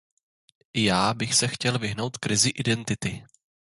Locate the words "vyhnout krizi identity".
1.79-3.25